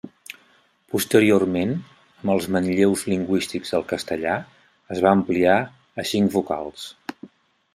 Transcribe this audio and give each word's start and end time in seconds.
Posteriorment, 0.93 1.73
amb 2.21 2.33
els 2.35 2.47
manlleus 2.55 3.03
lingüístics 3.13 3.75
del 3.75 3.85
castellà, 3.93 4.39
es 4.97 5.05
va 5.07 5.13
ampliar 5.19 5.59
a 5.67 6.07
cinc 6.15 6.35
vocals. 6.39 6.89